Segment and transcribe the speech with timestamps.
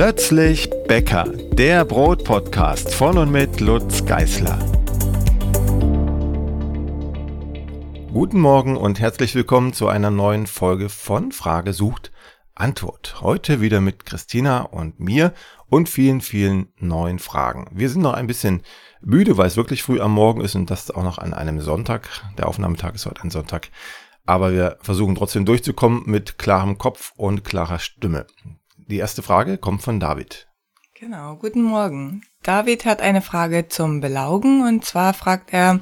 [0.00, 4.56] Plötzlich Bäcker, der Brotpodcast von und mit Lutz Geißler.
[8.12, 12.12] Guten Morgen und herzlich willkommen zu einer neuen Folge von Frage sucht
[12.54, 13.22] Antwort.
[13.22, 15.34] Heute wieder mit Christina und mir
[15.68, 17.66] und vielen, vielen neuen Fragen.
[17.72, 18.62] Wir sind noch ein bisschen
[19.00, 22.08] müde, weil es wirklich früh am Morgen ist und das auch noch an einem Sonntag.
[22.38, 23.68] Der Aufnahmetag ist heute ein Sonntag.
[24.26, 28.26] Aber wir versuchen trotzdem durchzukommen mit klarem Kopf und klarer Stimme.
[28.88, 30.48] Die erste Frage kommt von David.
[30.98, 32.22] Genau, guten Morgen.
[32.42, 35.80] David hat eine Frage zum Belaugen und zwar fragt er,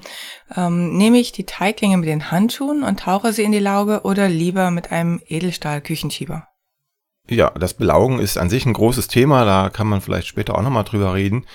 [0.56, 4.28] ähm, nehme ich die Teiglinge mit den Handschuhen und tauche sie in die Lauge oder
[4.28, 6.48] lieber mit einem Edelstahl-Küchenschieber?
[7.28, 10.62] Ja, das Belaugen ist an sich ein großes Thema, da kann man vielleicht später auch
[10.62, 11.46] nochmal drüber reden.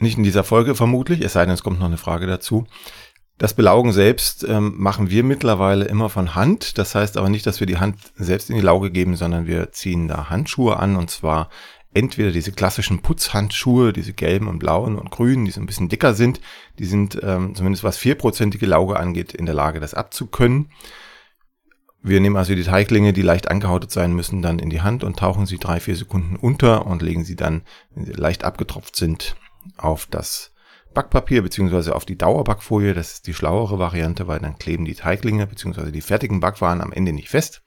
[0.00, 2.66] Nicht in dieser Folge vermutlich, es sei denn, es kommt noch eine Frage dazu.
[3.38, 6.76] Das Belaugen selbst ähm, machen wir mittlerweile immer von Hand.
[6.76, 9.70] Das heißt aber nicht, dass wir die Hand selbst in die Lauge geben, sondern wir
[9.70, 11.48] ziehen da Handschuhe an und zwar
[11.94, 16.14] entweder diese klassischen Putzhandschuhe, diese gelben und blauen und grünen, die so ein bisschen dicker
[16.14, 16.40] sind.
[16.80, 20.70] Die sind ähm, zumindest was vierprozentige Lauge angeht in der Lage, das abzukönnen.
[22.02, 25.18] Wir nehmen also die Teiglinge, die leicht angehautet sein müssen, dann in die Hand und
[25.18, 27.62] tauchen sie drei, vier Sekunden unter und legen sie dann,
[27.94, 29.36] wenn sie leicht abgetropft sind,
[29.76, 30.52] auf das
[30.98, 32.92] Backpapier beziehungsweise auf die Dauerbackfolie.
[32.92, 36.90] Das ist die schlauere Variante, weil dann kleben die Teiglinge beziehungsweise die fertigen Backwaren am
[36.90, 37.62] Ende nicht fest.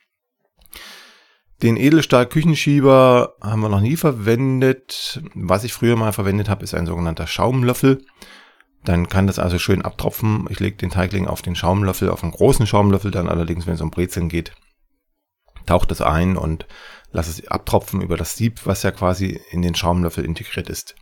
[1.64, 5.22] Den Edelstahl-Küchenschieber haben wir noch nie verwendet.
[5.34, 8.04] Was ich früher mal verwendet habe, ist ein sogenannter Schaumlöffel.
[8.84, 10.48] Dann kann das also schön abtropfen.
[10.50, 13.82] Ich lege den Teigling auf den Schaumlöffel, auf einen großen Schaumlöffel, dann allerdings, wenn es
[13.82, 14.52] um Brezeln geht,
[15.66, 16.68] taucht es ein und
[17.14, 20.96] lasse es abtropfen über das Sieb, was ja quasi in den Schaumlöffel integriert ist.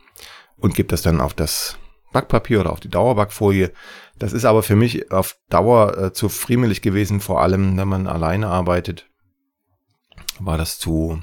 [0.58, 1.80] Und gebe das dann auf das
[2.12, 3.72] Backpapier oder auf die Dauerbackfolie.
[4.18, 8.08] Das ist aber für mich auf Dauer äh, zu friemelig gewesen, vor allem wenn man
[8.08, 9.10] alleine arbeitet.
[10.40, 11.22] War das zu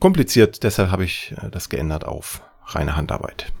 [0.00, 3.52] kompliziert, deshalb habe ich äh, das geändert auf reine Handarbeit.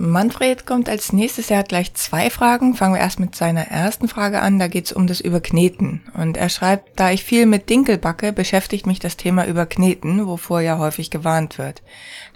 [0.00, 1.50] Manfred kommt als nächstes.
[1.50, 2.74] Er hat gleich zwei Fragen.
[2.74, 4.60] Fangen wir erst mit seiner ersten Frage an.
[4.60, 6.02] Da geht es um das Überkneten.
[6.14, 10.60] Und er schreibt, da ich viel mit Dinkel backe, beschäftigt mich das Thema Überkneten, wovor
[10.60, 11.82] ja häufig gewarnt wird.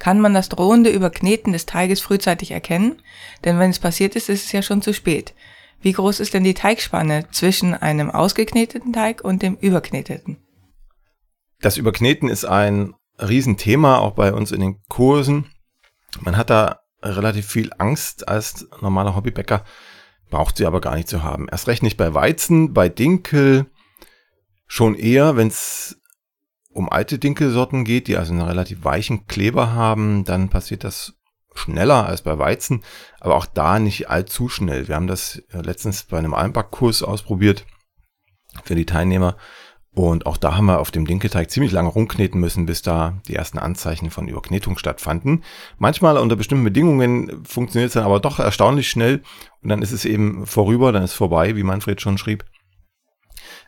[0.01, 3.01] Kann man das drohende Überkneten des Teiges frühzeitig erkennen?
[3.45, 5.33] Denn wenn es passiert ist, ist es ja schon zu spät.
[5.81, 10.39] Wie groß ist denn die Teigspanne zwischen einem ausgekneteten Teig und dem überkneteten?
[11.61, 15.47] Das Überkneten ist ein Riesenthema, auch bei uns in den Kursen.
[16.21, 19.65] Man hat da relativ viel Angst als normaler Hobbybäcker,
[20.31, 21.49] braucht sie aber gar nicht zu haben.
[21.51, 23.67] Erst recht nicht bei Weizen, bei Dinkel
[24.67, 26.01] schon eher, wenn es
[26.71, 31.15] um alte Dinkelsorten geht, die also einen relativ weichen Kleber haben, dann passiert das
[31.55, 32.83] schneller als bei Weizen,
[33.21, 34.89] aber auch da nicht allzu schnell.
[34.89, 37.67] Wir haben das letztens bei einem Einbackkurs ausprobiert
[38.65, 39.37] für die Teilnehmer
[39.95, 43.35] und auch da haben wir auf dem Dinkelteig ziemlich lange rumkneten müssen, bis da die
[43.35, 45.45] ersten Anzeichen von Überknetung stattfanden.
[45.77, 49.23] Manchmal unter bestimmten Bedingungen funktioniert es dann aber doch erstaunlich schnell
[49.61, 52.45] und dann ist es eben vorüber, dann ist vorbei, wie Manfred schon schrieb.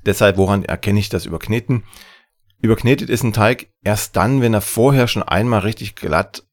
[0.06, 1.84] Deshalb, woran erkenne ich das Überkneten?
[2.62, 6.46] Überknetet ist ein Teig erst dann, wenn er vorher schon einmal richtig glatt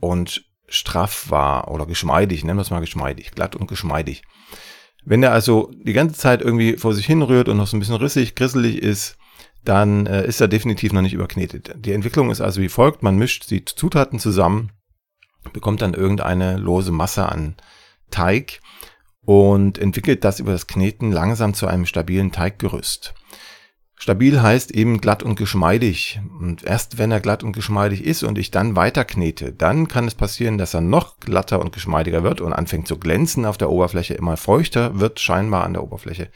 [0.00, 4.22] und straff war oder geschmeidig, nennen wir es mal geschmeidig, glatt und geschmeidig.
[5.04, 7.80] Wenn er also die ganze Zeit irgendwie vor sich hin rührt und noch so ein
[7.80, 9.16] bisschen rissig, grisselig ist,
[9.64, 11.74] dann äh, ist er definitiv noch nicht überknetet.
[11.76, 13.02] Die Entwicklung ist also wie folgt.
[13.02, 14.72] Man mischt die Zutaten zusammen,
[15.52, 17.56] bekommt dann irgendeine lose Masse an
[18.10, 18.60] Teig
[19.22, 23.14] und entwickelt das über das Kneten langsam zu einem stabilen Teiggerüst.
[24.02, 26.22] Stabil heißt eben glatt und geschmeidig.
[26.40, 30.06] Und erst wenn er glatt und geschmeidig ist und ich dann weiter knete, dann kann
[30.06, 33.68] es passieren, dass er noch glatter und geschmeidiger wird und anfängt zu glänzen auf der
[33.68, 36.30] Oberfläche, immer feuchter wird scheinbar an der Oberfläche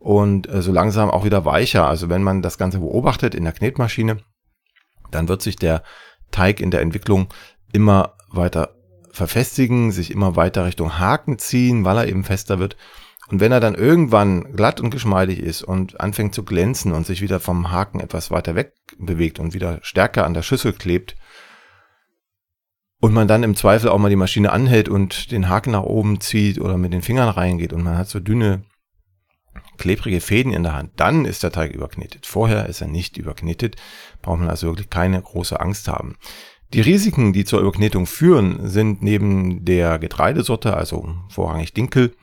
[0.00, 1.86] und äh, so langsam auch wieder weicher.
[1.86, 4.18] Also wenn man das Ganze beobachtet in der Knetmaschine,
[5.12, 5.84] dann wird sich der
[6.32, 7.28] Teig in der Entwicklung
[7.72, 8.74] immer weiter
[9.12, 12.76] verfestigen, sich immer weiter Richtung Haken ziehen, weil er eben fester wird.
[13.30, 17.20] Und wenn er dann irgendwann glatt und geschmeidig ist und anfängt zu glänzen und sich
[17.20, 21.16] wieder vom Haken etwas weiter weg bewegt und wieder stärker an der Schüssel klebt,
[23.00, 26.20] und man dann im Zweifel auch mal die Maschine anhält und den Haken nach oben
[26.20, 28.64] zieht oder mit den Fingern reingeht und man hat so dünne,
[29.76, 32.26] klebrige Fäden in der Hand, dann ist der Teig überknetet.
[32.26, 33.76] Vorher ist er nicht überknetet,
[34.22, 36.16] braucht man also wirklich keine große Angst haben.
[36.74, 42.14] Die Risiken, die zur Überknetung führen, sind neben der Getreidesorte, also vorrangig Dinkel,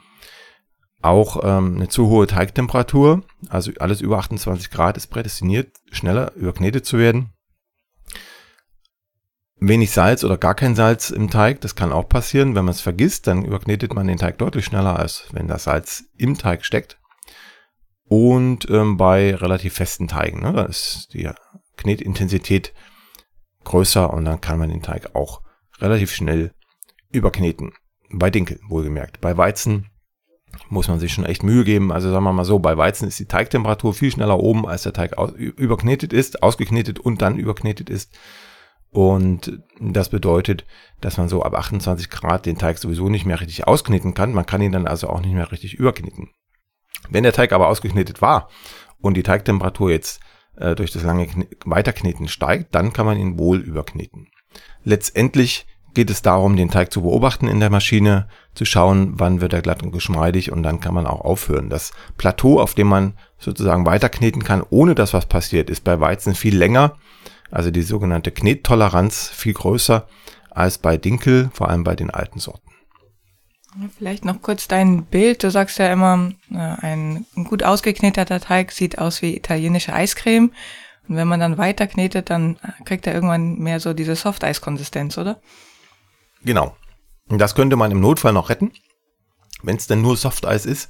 [1.05, 6.85] auch ähm, eine zu hohe Teigtemperatur, also alles über 28 Grad ist prädestiniert, schneller überknetet
[6.85, 7.31] zu werden.
[9.57, 12.55] Wenig Salz oder gar kein Salz im Teig, das kann auch passieren.
[12.55, 16.03] Wenn man es vergisst, dann überknetet man den Teig deutlich schneller, als wenn das Salz
[16.17, 16.99] im Teig steckt.
[18.03, 21.29] Und ähm, bei relativ festen Teigen, ne, da ist die
[21.77, 22.73] Knetintensität
[23.63, 25.41] größer und dann kann man den Teig auch
[25.79, 26.51] relativ schnell
[27.11, 27.73] überkneten.
[28.11, 29.21] Bei Dinkel, wohlgemerkt.
[29.21, 29.89] Bei Weizen
[30.69, 31.91] muss man sich schon echt Mühe geben.
[31.91, 34.93] Also sagen wir mal so, bei Weizen ist die Teigtemperatur viel schneller oben, als der
[34.93, 38.17] Teig überknetet ist, ausgeknetet und dann überknetet ist.
[38.91, 40.65] Und das bedeutet,
[41.01, 44.33] dass man so ab 28 Grad den Teig sowieso nicht mehr richtig auskneten kann.
[44.33, 46.29] Man kann ihn dann also auch nicht mehr richtig überkneten.
[47.09, 48.49] Wenn der Teig aber ausgeknetet war
[48.99, 50.21] und die Teigtemperatur jetzt
[50.55, 51.27] äh, durch das lange
[51.65, 54.27] Weiterkneten steigt, dann kann man ihn wohl überkneten.
[54.83, 59.53] Letztendlich geht es darum, den Teig zu beobachten in der Maschine, zu schauen, wann wird
[59.53, 61.69] er glatt und geschmeidig und dann kann man auch aufhören.
[61.69, 66.35] Das Plateau, auf dem man sozusagen weiterkneten kann, ohne dass was passiert, ist bei Weizen
[66.35, 66.97] viel länger,
[67.49, 70.07] also die sogenannte Knettoleranz viel größer
[70.51, 72.61] als bei Dinkel, vor allem bei den alten Sorten.
[73.97, 75.43] Vielleicht noch kurz dein Bild.
[75.43, 80.51] Du sagst ja immer, äh, ein gut ausgekneteter Teig sieht aus wie italienische Eiscreme.
[81.07, 85.41] Und wenn man dann weiter knetet, dann kriegt er irgendwann mehr so diese Softeis-Konsistenz, oder?
[86.45, 86.75] Genau.
[87.27, 88.71] Das könnte man im Notfall noch retten,
[89.63, 90.89] wenn es denn nur Softeis ist,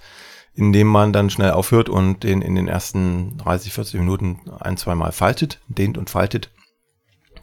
[0.54, 4.96] indem man dann schnell aufhört und den in den ersten 30, 40 Minuten ein, zwei
[4.96, 6.52] Mal faltet, dehnt und faltet.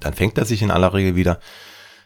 [0.00, 1.40] Dann fängt er sich in aller Regel wieder.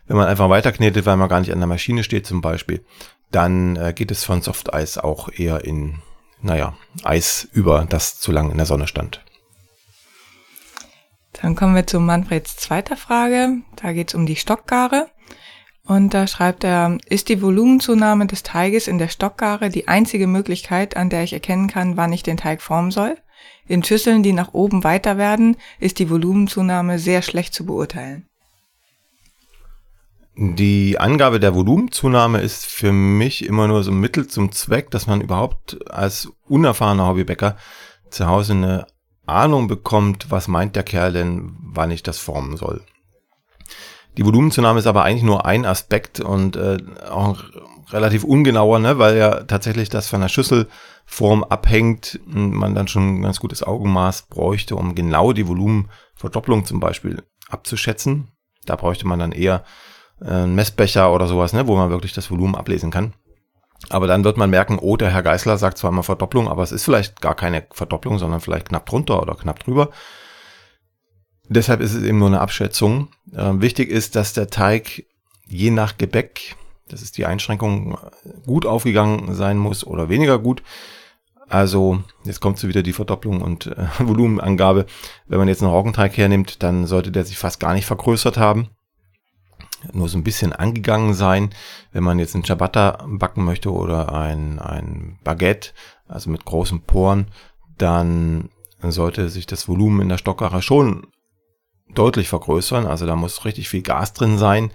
[0.06, 2.84] Wenn man einfach weiterknetet, weil man gar nicht an der Maschine steht zum Beispiel,
[3.32, 6.02] dann äh, geht es von Softeis auch eher in,
[6.40, 9.24] naja, Eis über, das zu lang in der Sonne stand.
[11.32, 13.58] Dann kommen wir zu Manfreds zweiter Frage.
[13.74, 15.08] Da geht es um die Stockgare.
[15.86, 20.96] Und da schreibt er, ist die Volumenzunahme des Teiges in der Stockgare die einzige Möglichkeit,
[20.96, 23.16] an der ich erkennen kann, wann ich den Teig formen soll?
[23.68, 28.26] In Schüsseln, die nach oben weiter werden, ist die Volumenzunahme sehr schlecht zu beurteilen.
[30.36, 35.06] Die Angabe der Volumenzunahme ist für mich immer nur so ein Mittel zum Zweck, dass
[35.06, 37.56] man überhaupt als unerfahrener Hobbybäcker
[38.10, 38.86] zu Hause eine
[39.24, 42.82] Ahnung bekommt, was meint der Kerl denn, wann ich das formen soll.
[44.16, 46.78] Die Volumenzunahme ist aber eigentlich nur ein Aspekt und äh,
[47.10, 47.44] auch
[47.90, 53.18] relativ ungenauer, ne, weil ja tatsächlich das von der Schüsselform abhängt und man dann schon
[53.18, 58.32] ein ganz gutes Augenmaß bräuchte, um genau die Volumenverdopplung zum Beispiel abzuschätzen.
[58.64, 59.64] Da bräuchte man dann eher
[60.20, 63.12] ein Messbecher oder sowas, ne, wo man wirklich das Volumen ablesen kann.
[63.90, 66.72] Aber dann wird man merken, oh, der Herr Geißler sagt zwar immer Verdopplung, aber es
[66.72, 69.90] ist vielleicht gar keine Verdopplung, sondern vielleicht knapp drunter oder knapp drüber.
[71.48, 73.08] Deshalb ist es eben nur eine Abschätzung.
[73.34, 75.04] Ähm, wichtig ist, dass der Teig
[75.46, 76.56] je nach Gebäck,
[76.88, 77.98] das ist die Einschränkung,
[78.44, 80.62] gut aufgegangen sein muss oder weniger gut.
[81.48, 84.86] Also, jetzt kommt so wieder die Verdopplung und äh, Volumenangabe.
[85.28, 88.70] Wenn man jetzt einen Roggenteig hernimmt, dann sollte der sich fast gar nicht vergrößert haben
[89.92, 91.50] nur so ein bisschen angegangen sein.
[91.92, 95.70] Wenn man jetzt einen Ciabatta backen möchte oder ein, ein Baguette,
[96.08, 97.28] also mit großen Poren,
[97.78, 98.50] dann
[98.80, 101.06] sollte sich das Volumen in der Stockgarer schon
[101.94, 102.86] deutlich vergrößern.
[102.86, 104.70] Also da muss richtig viel Gas drin sein.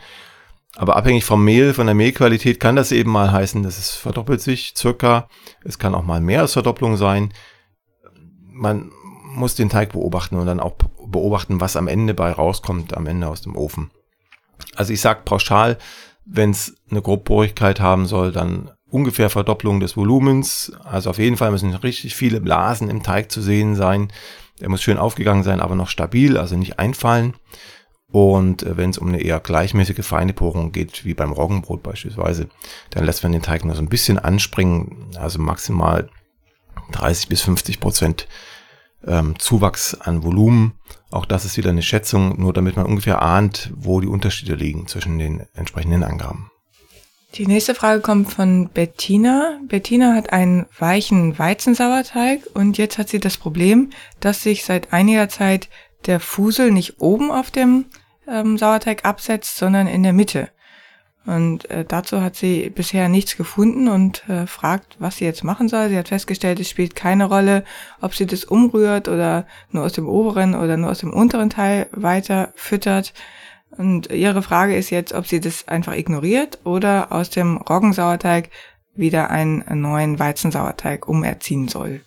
[0.76, 4.42] Aber abhängig vom Mehl, von der Mehlqualität kann das eben mal heißen, dass es verdoppelt
[4.42, 5.28] sich circa.
[5.64, 7.34] Es kann auch mal mehr als Verdopplung sein.
[8.48, 8.92] Man
[9.34, 10.76] muss den Teig beobachten und dann auch
[11.06, 13.92] beobachten, was am Ende bei rauskommt, am Ende aus dem Ofen.
[14.76, 15.78] Also ich sage pauschal,
[16.26, 20.72] wenn es eine Grobporigkeit haben soll, dann ungefähr Verdopplung des Volumens.
[20.84, 24.12] Also auf jeden Fall müssen richtig viele Blasen im Teig zu sehen sein.
[24.62, 27.34] Der muss schön aufgegangen sein, aber noch stabil, also nicht einfallen.
[28.12, 32.48] Und äh, wenn es um eine eher gleichmäßige feine Porung geht, wie beim Roggenbrot beispielsweise,
[32.92, 36.10] dann lässt man den Teig nur so ein bisschen anspringen, also maximal
[36.92, 38.28] 30 bis 50 Prozent
[39.08, 40.74] ähm, Zuwachs an Volumen.
[41.10, 44.88] Auch das ist wieder eine Schätzung, nur damit man ungefähr ahnt, wo die Unterschiede liegen
[44.88, 46.52] zwischen den entsprechenden Angaben.
[47.36, 49.58] Die nächste Frage kommt von Bettina.
[49.64, 55.30] Bettina hat einen weichen Weizensauerteig und jetzt hat sie das Problem, dass sich seit einiger
[55.30, 55.70] Zeit
[56.06, 57.86] der Fusel nicht oben auf dem
[58.28, 60.50] ähm, Sauerteig absetzt, sondern in der Mitte.
[61.26, 65.70] Und äh, dazu hat sie bisher nichts gefunden und äh, fragt, was sie jetzt machen
[65.70, 65.88] soll.
[65.88, 67.64] Sie hat festgestellt, es spielt keine Rolle,
[68.02, 71.88] ob sie das umrührt oder nur aus dem oberen oder nur aus dem unteren Teil
[71.92, 73.14] weiter füttert.
[73.78, 78.50] Und ihre Frage ist jetzt, ob sie das einfach ignoriert oder aus dem Roggensauerteig
[78.94, 82.02] wieder einen neuen Weizensauerteig umerziehen soll.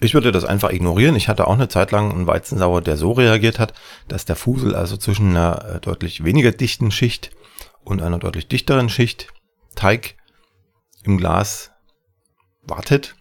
[0.00, 1.16] Ich würde das einfach ignorieren.
[1.16, 3.74] Ich hatte auch eine Zeit lang einen Weizensauer, der so reagiert hat,
[4.06, 7.32] dass der Fusel also zwischen einer äh, deutlich weniger dichten Schicht
[7.82, 9.28] und einer deutlich dichteren Schicht
[9.74, 10.16] Teig
[11.02, 11.72] im Glas
[12.62, 13.16] wartet.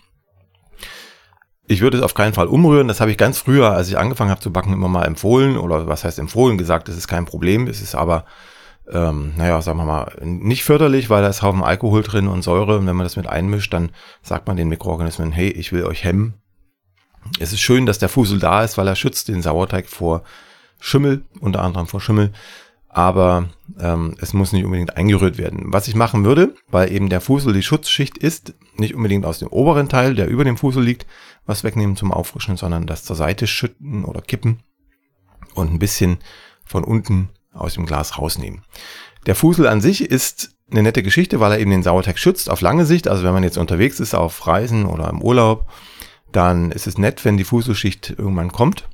[1.69, 2.87] Ich würde es auf keinen Fall umrühren.
[2.87, 5.57] Das habe ich ganz früher, als ich angefangen habe zu backen, immer mal empfohlen.
[5.57, 6.57] Oder was heißt empfohlen?
[6.57, 7.67] Gesagt, das ist kein Problem.
[7.67, 8.23] Es ist aber,
[8.89, 12.77] ähm, naja, sagen wir mal, nicht förderlich, weil da ist Haufen Alkohol drin und Säure.
[12.77, 16.05] Und wenn man das mit einmischt, dann sagt man den Mikroorganismen, hey, ich will euch
[16.05, 16.35] hemmen.
[17.39, 20.23] Es ist schön, dass der Fusel da ist, weil er schützt den Sauerteig vor
[20.79, 22.31] Schimmel, unter anderem vor Schimmel.
[22.89, 25.73] Aber ähm, es muss nicht unbedingt eingerührt werden.
[25.73, 29.49] Was ich machen würde, weil eben der Fußel die Schutzschicht ist, nicht unbedingt aus dem
[29.49, 31.05] oberen Teil, der über dem Fußel liegt,
[31.45, 34.59] was wegnehmen zum Auffrischen, sondern das zur Seite schütten oder kippen
[35.53, 36.19] und ein bisschen
[36.65, 38.63] von unten aus dem Glas rausnehmen.
[39.25, 42.61] Der Fusel an sich ist eine nette Geschichte, weil er eben den Sauerteig schützt auf
[42.61, 43.07] lange Sicht.
[43.07, 45.67] Also wenn man jetzt unterwegs ist auf Reisen oder im Urlaub,
[46.31, 48.87] dann ist es nett, wenn die Fuselschicht irgendwann kommt.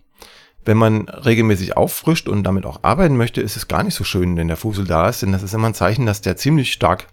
[0.65, 4.37] Wenn man regelmäßig auffrischt und damit auch arbeiten möchte, ist es gar nicht so schön,
[4.37, 7.07] wenn der Fusel da ist, denn das ist immer ein Zeichen, dass der ziemlich stark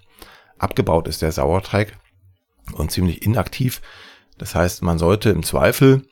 [0.58, 1.96] abgebaut ist, der Sauerteig,
[2.74, 3.80] und ziemlich inaktiv.
[4.38, 6.04] Das heißt, man sollte im Zweifel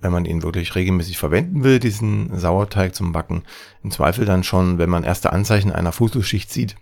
[0.00, 3.42] wenn man ihn wirklich regelmäßig verwenden will, diesen Sauerteig zum Backen,
[3.82, 6.76] im Zweifel dann schon, wenn man erste Anzeichen einer Fußschicht sieht,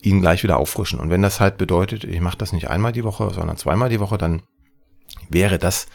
[0.00, 0.98] ihn gleich wieder auffrischen.
[0.98, 4.00] Und wenn das halt bedeutet, ich mache das nicht einmal die Woche, sondern zweimal die
[4.00, 4.42] Woche, dann
[5.28, 5.86] wäre das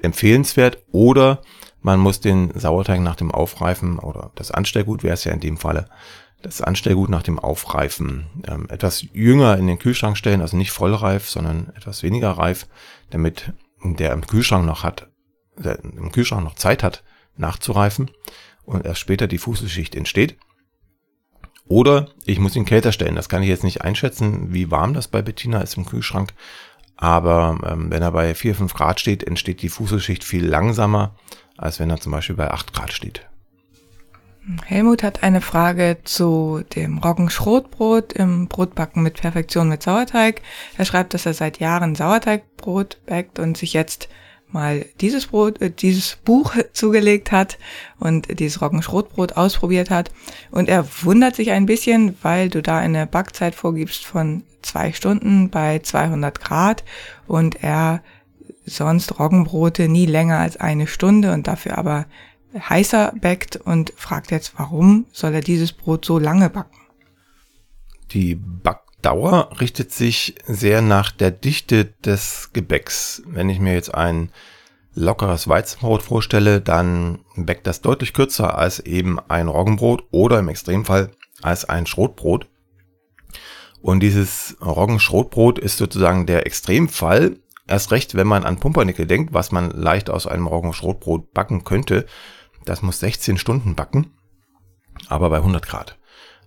[0.00, 0.78] empfehlenswert.
[0.92, 1.40] Oder
[1.84, 5.56] man muss den Sauerteig nach dem Aufreifen oder das Anstellgut wäre es ja in dem
[5.56, 5.88] Falle,
[6.42, 11.28] das Anstellgut nach dem Aufreifen ähm, etwas jünger in den Kühlschrank stellen, also nicht vollreif,
[11.28, 12.66] sondern etwas weniger reif,
[13.10, 15.08] damit der im Kühlschrank noch hat
[15.56, 17.02] der im Kühlschrank noch Zeit hat,
[17.36, 18.10] nachzureifen
[18.64, 20.36] und erst später die Fußelschicht entsteht.
[21.66, 23.14] Oder ich muss ihn kälter stellen.
[23.14, 26.34] Das kann ich jetzt nicht einschätzen, wie warm das bei Bettina ist im Kühlschrank.
[26.96, 31.16] Aber ähm, wenn er bei 4, 5 Grad steht, entsteht die Fußelschicht viel langsamer,
[31.56, 33.26] als wenn er zum Beispiel bei 8 Grad steht.
[34.66, 40.42] Helmut hat eine Frage zu dem Roggenschrotbrot im Brotbacken mit Perfektion mit Sauerteig.
[40.76, 44.08] Er schreibt, dass er seit Jahren Sauerteigbrot backt und sich jetzt
[44.54, 47.58] mal dieses Brot, äh, dieses Buch zugelegt hat
[47.98, 50.10] und dieses Roggenschrotbrot ausprobiert hat.
[50.50, 55.50] Und er wundert sich ein bisschen, weil du da eine Backzeit vorgibst von zwei Stunden
[55.50, 56.84] bei 200 Grad
[57.26, 58.02] und er
[58.64, 62.06] sonst Roggenbrote nie länger als eine Stunde und dafür aber
[62.56, 66.76] heißer backt und fragt jetzt, warum soll er dieses Brot so lange backen?
[68.12, 73.22] Die Back Dauer richtet sich sehr nach der Dichte des Gebäcks.
[73.26, 74.30] Wenn ich mir jetzt ein
[74.94, 81.10] lockeres Weizenbrot vorstelle, dann bäckt das deutlich kürzer als eben ein Roggenbrot oder im Extremfall
[81.42, 82.46] als ein Schrotbrot.
[83.82, 87.36] Und dieses Roggenschrotbrot ist sozusagen der Extremfall.
[87.66, 92.06] Erst recht, wenn man an Pumpernickel denkt, was man leicht aus einem Roggenschrotbrot backen könnte.
[92.64, 94.12] Das muss 16 Stunden backen,
[95.08, 95.98] aber bei 100 Grad.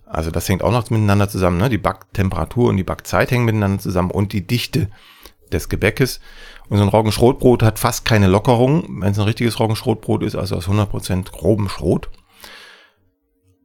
[0.06, 1.58] Also das hängt auch noch miteinander zusammen.
[1.58, 1.68] Ne?
[1.68, 4.88] Die Backtemperatur und die Backzeit hängen miteinander zusammen und die Dichte
[5.52, 6.20] des Gebäckes.
[6.68, 10.56] Und so ein Roggenschrotbrot hat fast keine Lockerung, wenn es ein richtiges Roggenschrotbrot ist, also
[10.56, 12.10] aus 100% grobem Schrot.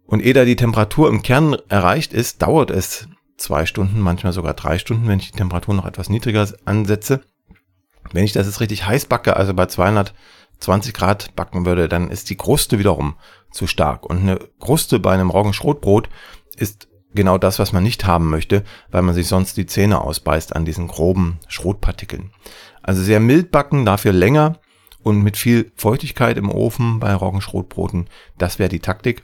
[0.05, 3.07] Und ehe da die Temperatur im Kern erreicht ist, dauert es
[3.37, 7.21] zwei Stunden, manchmal sogar drei Stunden, wenn ich die Temperatur noch etwas niedriger ansetze.
[8.11, 12.29] Wenn ich das jetzt richtig heiß backe, also bei 220 Grad backen würde, dann ist
[12.29, 13.15] die Kruste wiederum
[13.51, 14.05] zu stark.
[14.05, 16.09] Und eine Kruste bei einem Roggenschrotbrot
[16.55, 20.55] ist genau das, was man nicht haben möchte, weil man sich sonst die Zähne ausbeißt
[20.55, 22.31] an diesen groben Schrotpartikeln.
[22.81, 24.59] Also sehr mild backen, dafür länger
[25.03, 28.09] und mit viel Feuchtigkeit im Ofen bei Roggenschrotbroten.
[28.37, 29.23] Das wäre die Taktik.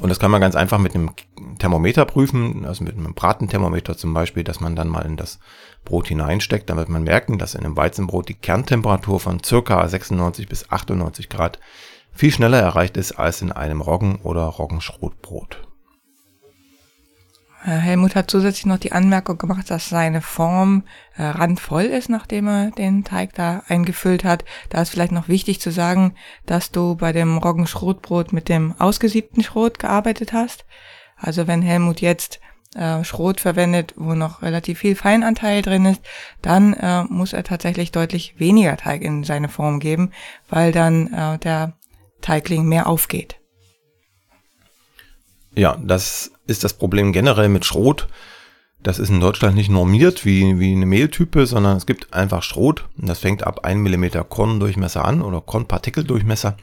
[0.00, 1.10] Und das kann man ganz einfach mit einem
[1.58, 5.38] Thermometer prüfen, also mit einem Bratenthermometer zum Beispiel, dass man dann mal in das
[5.86, 10.70] Brot hineinsteckt, damit man merken, dass in einem Weizenbrot die Kerntemperatur von circa 96 bis
[10.70, 11.58] 98 Grad
[12.12, 15.66] viel schneller erreicht ist als in einem Roggen- oder Roggenschrotbrot.
[17.66, 20.84] Helmut hat zusätzlich noch die Anmerkung gemacht, dass seine Form
[21.16, 24.44] äh, randvoll ist, nachdem er den Teig da eingefüllt hat.
[24.68, 26.14] Da ist vielleicht noch wichtig zu sagen,
[26.44, 30.64] dass du bei dem Roggenschrotbrot mit dem ausgesiebten Schrot gearbeitet hast.
[31.16, 32.40] Also wenn Helmut jetzt
[32.74, 36.02] äh, Schrot verwendet, wo noch relativ viel Feinanteil drin ist,
[36.42, 40.12] dann äh, muss er tatsächlich deutlich weniger Teig in seine Form geben,
[40.48, 41.74] weil dann äh, der
[42.20, 43.36] Teigling mehr aufgeht.
[45.54, 48.08] Ja, das ist das Problem generell mit Schrot.
[48.82, 52.88] Das ist in Deutschland nicht normiert wie, wie eine Mehltype, sondern es gibt einfach Schrot.
[52.98, 56.56] Und das fängt ab 1 mm Korndurchmesser an oder Kornpartikeldurchmesser.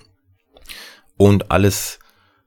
[1.18, 2.00] Und alles,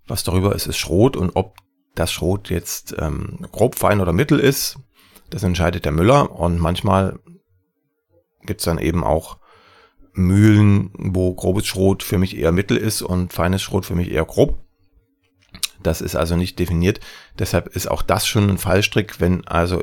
[0.07, 1.17] was darüber ist, ist Schrot.
[1.17, 1.57] Und ob
[1.97, 4.79] das Schrot jetzt ähm, grob, fein oder mittel ist,
[5.31, 6.31] das entscheidet der Müller.
[6.31, 7.19] Und manchmal
[8.43, 9.39] gibt's dann eben auch
[10.13, 14.25] Mühlen, wo grobes Schrot für mich eher mittel ist und feines Schrot für mich eher
[14.25, 14.59] grob.
[15.83, 17.01] Das ist also nicht definiert.
[17.39, 19.83] Deshalb ist auch das schon ein Fallstrick, wenn also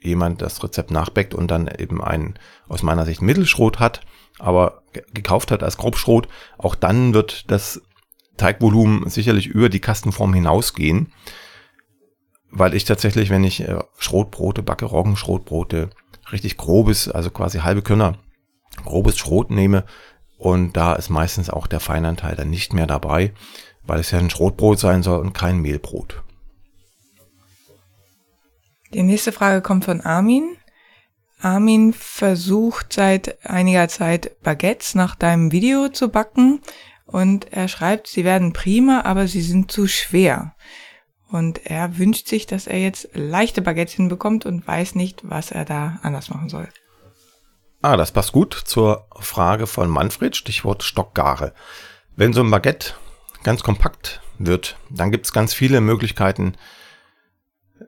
[0.00, 2.38] jemand das Rezept nachbeckt und dann eben ein
[2.68, 4.00] aus meiner Sicht Mittelschrot hat,
[4.38, 7.82] aber gekauft hat als Grobschrot, auch dann wird das
[8.36, 11.12] Teigvolumen sicherlich über die Kastenform hinausgehen,
[12.50, 15.90] weil ich tatsächlich, wenn ich äh, Schrotbrote backe, Roggenschrotbrote,
[16.32, 18.18] richtig grobes, also quasi halbe Körner
[18.84, 19.84] grobes Schrot nehme
[20.38, 23.32] und da ist meistens auch der Feinanteil dann nicht mehr dabei.
[23.84, 26.22] weil es ja ein Schrotbrot sein soll und kein Mehlbrot.
[28.94, 30.56] Die nächste Frage kommt von Armin.
[31.40, 36.60] Armin versucht seit einiger Zeit Baguettes nach deinem Video zu backen
[37.06, 40.54] und er schreibt, sie werden prima, aber sie sind zu schwer.
[41.28, 45.64] Und er wünscht sich, dass er jetzt leichte Baguettes hinbekommt und weiß nicht, was er
[45.64, 46.68] da anders machen soll.
[47.80, 51.52] Ah, das passt gut zur Frage von Manfred, Stichwort Stockgare.
[52.14, 52.94] Wenn so ein Baguette
[53.42, 56.54] ganz kompakt wird, dann gibt es ganz viele Möglichkeiten,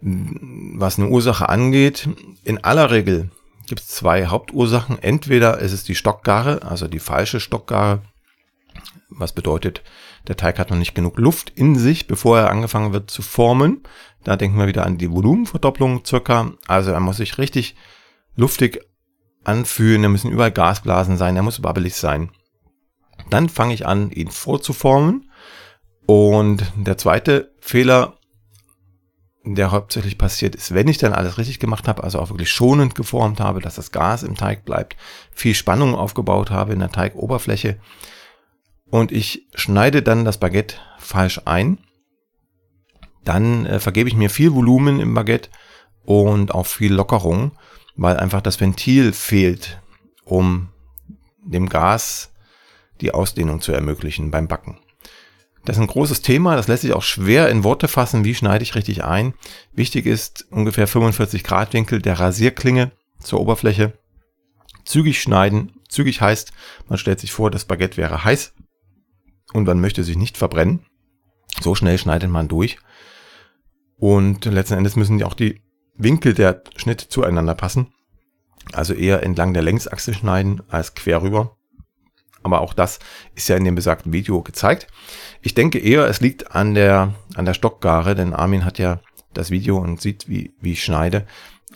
[0.01, 2.09] was eine Ursache angeht.
[2.43, 3.31] In aller Regel
[3.67, 4.99] gibt es zwei Hauptursachen.
[5.01, 8.03] Entweder ist es die Stockgare, also die falsche Stockgare,
[9.09, 9.83] was bedeutet,
[10.29, 13.83] der Teig hat noch nicht genug Luft in sich, bevor er angefangen wird zu formen.
[14.25, 16.53] Da denken wir wieder an die Volumenverdopplung circa.
[16.67, 17.77] Also er muss sich richtig
[18.37, 18.81] luftig
[19.45, 22.31] anfühlen, da müssen überall Gasblasen sein, er muss wabbelig sein.
[23.31, 25.31] Dann fange ich an, ihn vorzuformen.
[26.07, 28.19] Und der zweite Fehler,
[29.45, 32.95] der hauptsächlich passiert ist, wenn ich dann alles richtig gemacht habe, also auch wirklich schonend
[32.95, 34.97] geformt habe, dass das Gas im Teig bleibt,
[35.33, 37.79] viel Spannung aufgebaut habe in der Teigoberfläche,
[38.95, 41.79] und ich schneide dann das Baguette falsch ein,
[43.25, 45.51] dann äh, vergebe ich mir viel Volumen im Baguette
[46.05, 47.59] und auch viel Lockerung,
[47.97, 49.83] weil einfach das Ventil fehlt,
[50.25, 50.69] um
[51.43, 52.35] dem Gas
[53.01, 54.79] die Ausdehnung zu ermöglichen beim Backen.
[55.65, 58.63] Das ist ein großes Thema, das lässt sich auch schwer in Worte fassen, wie schneide
[58.63, 59.35] ich richtig ein.
[59.73, 63.99] Wichtig ist ungefähr 45 Grad Winkel der Rasierklinge zur Oberfläche.
[64.85, 65.73] Zügig schneiden.
[65.89, 66.53] Zügig heißt,
[66.89, 68.54] man stellt sich vor, das Baguette wäre heiß
[69.55, 70.85] und man möchte sich nicht verbrennen.
[71.63, 72.79] So schnell schneidet man durch.
[73.97, 75.63] Und letzten Endes müssen auch die
[75.97, 77.95] Winkel der Schnitte zueinander passen.
[78.73, 81.57] Also eher entlang der Längsachse schneiden als quer rüber.
[82.43, 82.99] Aber auch das
[83.35, 84.89] ist ja in dem besagten Video gezeigt.
[85.41, 89.01] Ich denke eher, es liegt an der, an der Stockgare, denn Armin hat ja
[89.33, 91.27] das Video und sieht, wie, wie ich schneide.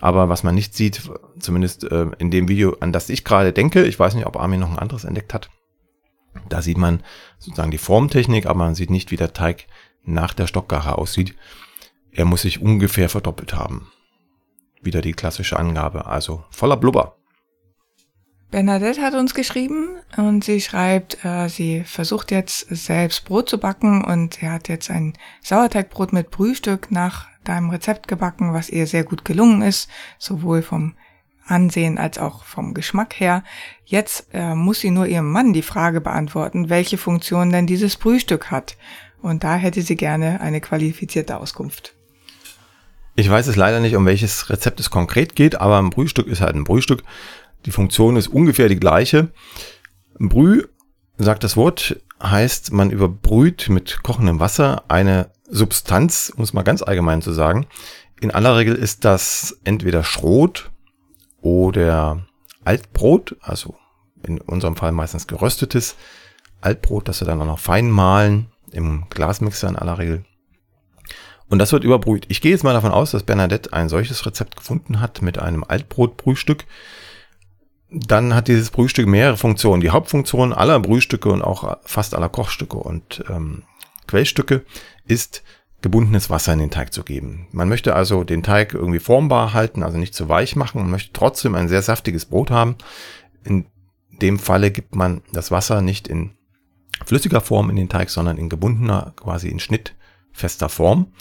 [0.00, 3.84] Aber was man nicht sieht, zumindest äh, in dem Video, an das ich gerade denke,
[3.84, 5.48] ich weiß nicht, ob Armin noch ein anderes entdeckt hat,
[6.48, 7.02] da sieht man
[7.38, 9.66] sozusagen die Formtechnik, aber man sieht nicht, wie der Teig
[10.04, 11.34] nach der Stockgare aussieht.
[12.10, 13.90] Er muss sich ungefähr verdoppelt haben.
[14.82, 17.18] Wieder die klassische Angabe, also voller Blubber.
[18.50, 24.02] Bernadette hat uns geschrieben und sie schreibt, äh, sie versucht jetzt selbst Brot zu backen
[24.02, 29.04] und sie hat jetzt ein Sauerteigbrot mit Brühstück nach deinem Rezept gebacken, was ihr sehr
[29.04, 30.94] gut gelungen ist, sowohl vom
[31.50, 33.42] Ansehen als auch vom Geschmack her.
[33.84, 38.50] Jetzt äh, muss sie nur ihrem Mann die Frage beantworten, welche Funktion denn dieses Brühstück
[38.50, 38.76] hat.
[39.20, 41.94] Und da hätte sie gerne eine qualifizierte Auskunft.
[43.16, 46.40] Ich weiß es leider nicht, um welches Rezept es konkret geht, aber ein Brühstück ist
[46.40, 47.02] halt ein Brühstück.
[47.66, 49.32] Die Funktion ist ungefähr die gleiche.
[50.18, 50.64] Brüh,
[51.16, 56.82] sagt das Wort, heißt, man überbrüht mit kochendem Wasser eine Substanz, um es mal ganz
[56.82, 57.66] allgemein zu sagen.
[58.20, 60.70] In aller Regel ist das entweder Schrot
[61.48, 62.26] oder
[62.64, 63.74] Altbrot, also
[64.22, 65.96] in unserem Fall meistens geröstetes
[66.60, 70.24] Altbrot, das wir dann auch noch fein mahlen, im Glasmixer in aller Regel.
[71.48, 72.26] Und das wird überbrüht.
[72.28, 75.64] Ich gehe jetzt mal davon aus, dass Bernadette ein solches Rezept gefunden hat mit einem
[75.66, 76.66] Altbrotbrühstück.
[77.90, 79.80] Dann hat dieses Brühstück mehrere Funktionen.
[79.80, 83.62] Die Hauptfunktion aller Brühstücke und auch fast aller Kochstücke und ähm,
[84.06, 84.66] Quellstücke
[85.06, 85.42] ist
[85.80, 87.46] gebundenes Wasser in den Teig zu geben.
[87.52, 90.80] Man möchte also den Teig irgendwie formbar halten, also nicht zu weich machen.
[90.80, 92.76] Man möchte trotzdem ein sehr saftiges Brot haben.
[93.44, 93.66] In
[94.20, 96.32] dem Falle gibt man das Wasser nicht in
[97.04, 101.12] flüssiger Form in den Teig, sondern in gebundener, quasi in schnittfester Form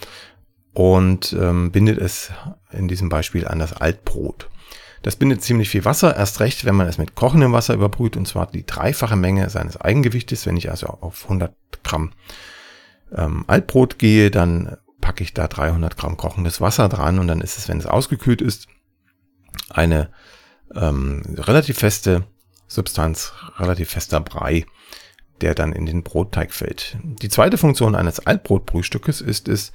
[0.74, 2.32] und ähm, bindet es
[2.72, 4.50] in diesem Beispiel an das Altbrot.
[5.04, 8.28] Das bindet ziemlich viel Wasser, erst recht, wenn man es mit kochendem Wasser überbrüht, und
[8.28, 10.46] zwar die dreifache Menge seines Eigengewichtes.
[10.46, 12.12] Wenn ich also auf 100 Gramm
[13.16, 17.58] ähm, Altbrot gehe, dann packe ich da 300 Gramm kochendes Wasser dran und dann ist
[17.58, 18.68] es, wenn es ausgekühlt ist,
[19.70, 20.10] eine
[20.76, 22.26] ähm, relativ feste
[22.68, 24.66] Substanz, relativ fester Brei,
[25.42, 26.98] der dann in den Brotteig fällt.
[27.04, 29.72] Die zweite Funktion eines Altbrotbrühstückes ist es,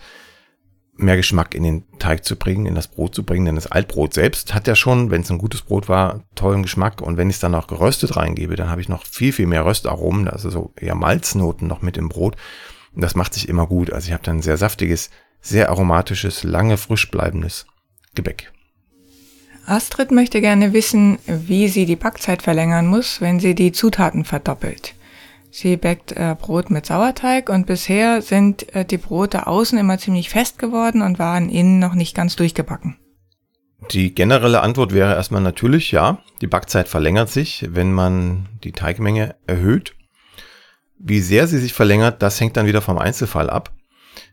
[0.95, 4.13] mehr Geschmack in den Teig zu bringen, in das Brot zu bringen, denn das Altbrot
[4.13, 7.37] selbst hat ja schon, wenn es ein gutes Brot war, tollen Geschmack und wenn ich
[7.37, 10.73] es dann auch geröstet reingebe, dann habe ich noch viel, viel mehr Röstaromen, also so
[10.77, 12.37] eher Malznoten noch mit im Brot
[12.95, 13.93] und das macht sich immer gut.
[13.93, 17.67] Also ich habe dann sehr saftiges, sehr aromatisches, lange frisch bleibendes
[18.15, 18.53] Gebäck.
[19.67, 24.95] Astrid möchte gerne wissen, wie sie die Backzeit verlängern muss, wenn sie die Zutaten verdoppelt.
[25.51, 30.31] Sie backt äh, Brot mit Sauerteig und bisher sind äh, die Brote außen immer ziemlich
[30.31, 32.97] fest geworden und waren innen noch nicht ganz durchgebacken.
[33.91, 36.19] Die generelle Antwort wäre erstmal natürlich ja.
[36.41, 39.95] Die Backzeit verlängert sich, wenn man die Teigmenge erhöht.
[41.05, 43.75] Wie sehr sie sich verlängert, das hängt dann wieder vom Einzelfall ab.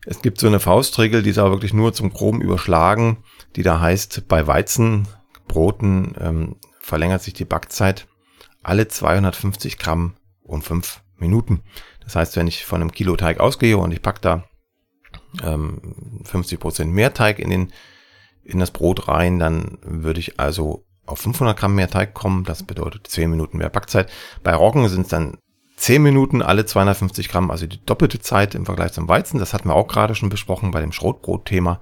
[0.05, 3.23] Es gibt so eine Faustregel, die ist aber wirklich nur zum groben Überschlagen,
[3.55, 8.07] die da heißt, bei Weizenbroten ähm, verlängert sich die Backzeit
[8.61, 11.63] alle 250 Gramm um fünf Minuten.
[12.03, 14.43] Das heißt, wenn ich von einem Kilo Teig ausgehe und ich packe da
[15.43, 17.73] ähm, 50 Prozent mehr Teig in, den,
[18.43, 22.43] in das Brot rein, dann würde ich also auf 500 Gramm mehr Teig kommen.
[22.43, 24.11] Das bedeutet 10 Minuten mehr Backzeit.
[24.43, 25.37] Bei Roggen sind es dann
[25.79, 29.39] 10 Minuten alle 250 Gramm, also die doppelte Zeit im Vergleich zum Weizen.
[29.39, 31.79] Das hatten wir auch gerade schon besprochen bei dem Schrotbrot-Thema,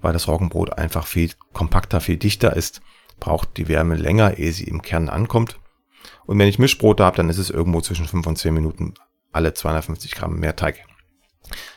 [0.00, 2.82] weil das Roggenbrot einfach viel kompakter, viel dichter ist,
[3.20, 5.60] braucht die Wärme länger, ehe sie im Kern ankommt.
[6.26, 8.94] Und wenn ich Mischbrote habe, dann ist es irgendwo zwischen 5 und 10 Minuten
[9.30, 10.84] alle 250 Gramm mehr Teig.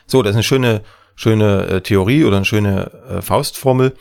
[0.06, 0.82] So, das ist eine schöne,
[1.14, 3.94] schöne äh, Theorie oder eine schöne äh, Faustformel.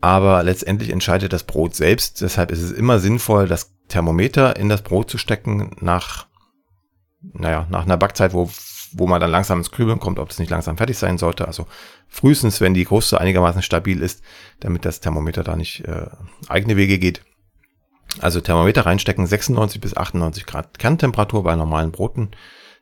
[0.00, 2.20] Aber letztendlich entscheidet das Brot selbst.
[2.20, 6.26] Deshalb ist es immer sinnvoll, das Thermometer in das Brot zu stecken nach,
[7.22, 8.50] naja, nach einer Backzeit, wo,
[8.92, 11.46] wo man dann langsam ins Grübeln kommt, ob es nicht langsam fertig sein sollte.
[11.46, 11.66] Also
[12.08, 14.22] frühestens, wenn die Kruste einigermaßen stabil ist,
[14.60, 16.06] damit das Thermometer da nicht äh,
[16.48, 17.22] eigene Wege geht.
[18.20, 22.30] Also Thermometer reinstecken, 96 bis 98 Grad Kerntemperatur bei normalen Broten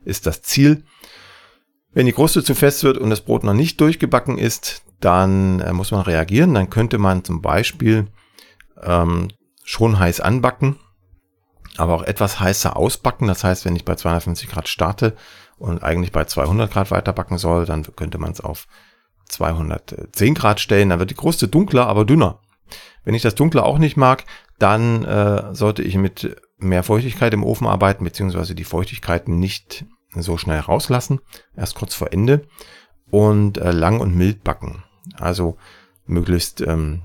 [0.04, 0.84] ist das Ziel.
[1.92, 5.72] Wenn die Kruste zu fest wird und das Brot noch nicht durchgebacken ist, dann äh,
[5.72, 6.54] muss man reagieren.
[6.54, 8.08] Dann könnte man zum Beispiel
[8.82, 9.28] ähm,
[9.64, 10.76] schon heiß anbacken,
[11.76, 13.28] aber auch etwas heißer ausbacken.
[13.28, 15.14] Das heißt, wenn ich bei 250 Grad starte
[15.58, 18.66] und eigentlich bei 200 Grad weiterbacken soll, dann könnte man es auf
[19.26, 20.90] 210 Grad stellen.
[20.90, 22.40] Dann wird die Kruste dunkler, aber dünner.
[23.04, 24.24] Wenn ich das Dunkle auch nicht mag,
[24.58, 30.36] dann äh, sollte ich mit mehr Feuchtigkeit im Ofen arbeiten, beziehungsweise die Feuchtigkeit nicht so
[30.36, 31.20] schnell rauslassen,
[31.56, 32.46] erst kurz vor Ende
[33.10, 34.84] und äh, lang und mild backen.
[35.18, 35.56] Also
[36.06, 37.02] möglichst ähm,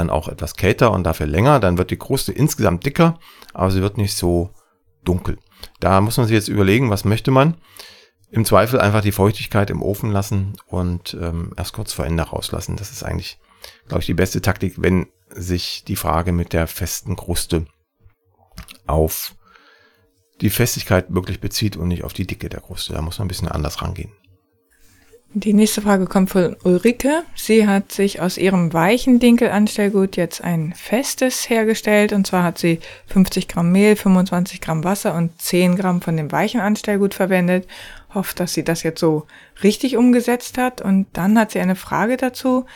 [0.00, 3.18] dann auch etwas kälter und dafür länger, dann wird die Kruste insgesamt dicker,
[3.54, 4.50] aber sie wird nicht so
[5.04, 5.38] dunkel.
[5.78, 7.56] Da muss man sich jetzt überlegen, was möchte man.
[8.30, 12.76] Im Zweifel einfach die Feuchtigkeit im Ofen lassen und ähm, erst kurz vor Ende rauslassen.
[12.76, 13.38] Das ist eigentlich,
[13.88, 17.66] glaube ich, die beste Taktik, wenn sich die Frage mit der festen Kruste
[18.86, 19.34] auf
[20.40, 22.92] die Festigkeit wirklich bezieht und nicht auf die Dicke der Kruste.
[22.92, 24.12] Da muss man ein bisschen anders rangehen.
[25.32, 27.22] Die nächste Frage kommt von Ulrike.
[27.36, 32.12] Sie hat sich aus ihrem weichen Dinkelanstellgut jetzt ein festes hergestellt.
[32.12, 36.32] Und zwar hat sie 50 Gramm Mehl, 25 Gramm Wasser und 10 Gramm von dem
[36.32, 37.68] weichen Anstellgut verwendet.
[38.12, 39.28] Hofft, dass sie das jetzt so
[39.62, 40.82] richtig umgesetzt hat.
[40.82, 42.66] Und dann hat sie eine Frage dazu.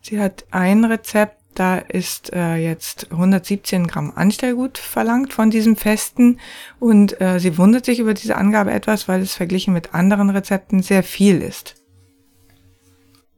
[0.00, 6.38] Sie hat ein Rezept, da ist äh, jetzt 117 Gramm Anstellgut verlangt von diesem Festen
[6.80, 10.82] und äh, sie wundert sich über diese Angabe etwas, weil es verglichen mit anderen Rezepten
[10.82, 11.83] sehr viel ist.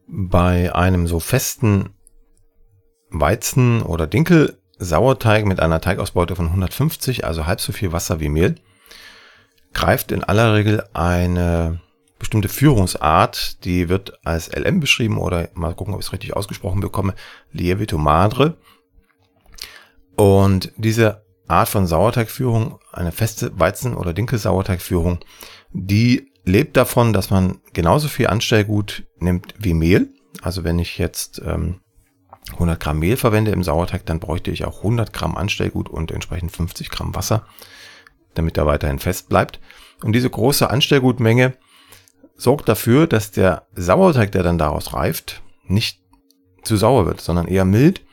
[0.08, 1.90] Bei einem so festen
[3.10, 8.56] Weizen- oder Dinkel-Sauerteig mit einer Teigausbeute von 150, also halb so viel Wasser wie Mehl,
[9.72, 11.80] greift in aller Regel eine
[12.18, 16.80] bestimmte Führungsart, die wird als LM beschrieben oder mal gucken, ob ich es richtig ausgesprochen
[16.80, 17.14] bekomme,
[17.52, 18.56] Lievito Madre.
[20.16, 25.18] Und diese Art von Sauerteigführung, eine feste Weizen- oder Dinkelsauerteigführung,
[25.72, 30.14] die lebt davon, dass man genauso viel Anstellgut nimmt wie Mehl.
[30.40, 31.80] Also wenn ich jetzt ähm,
[32.52, 36.52] 100 Gramm Mehl verwende im Sauerteig, dann bräuchte ich auch 100 Gramm Anstellgut und entsprechend
[36.52, 37.46] 50 Gramm Wasser,
[38.34, 39.60] damit er weiterhin fest bleibt.
[40.02, 41.54] Und diese große Anstellgutmenge
[42.36, 46.00] sorgt dafür, dass der Sauerteig, der dann daraus reift, nicht
[46.62, 48.04] zu sauer wird, sondern eher mild,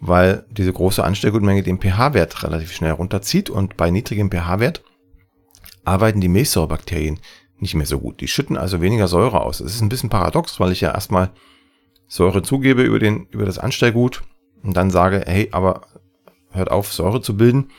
[0.00, 4.84] weil diese große Anstellgutmenge den pH-Wert relativ schnell runterzieht und bei niedrigem pH-Wert
[5.84, 7.20] arbeiten die Milchsäurebakterien
[7.58, 8.20] nicht mehr so gut.
[8.20, 9.60] Die schütten also weniger Säure aus.
[9.60, 11.30] Es ist ein bisschen paradox, weil ich ja erstmal
[12.06, 14.22] Säure zugebe über, den, über das Anstellgut
[14.62, 15.82] und dann sage, hey, aber
[16.50, 17.70] hört auf, Säure zu bilden.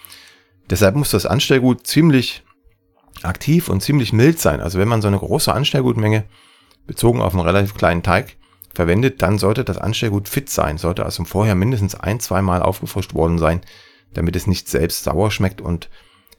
[0.69, 2.43] Deshalb muss das Anstellgut ziemlich
[3.23, 4.61] aktiv und ziemlich mild sein.
[4.61, 6.25] Also wenn man so eine große Anstellgutmenge
[6.85, 8.37] bezogen auf einen relativ kleinen Teig
[8.73, 13.37] verwendet, dann sollte das Anstellgut fit sein, sollte also vorher mindestens ein, zweimal aufgefrischt worden
[13.37, 13.61] sein,
[14.13, 15.89] damit es nicht selbst sauer schmeckt und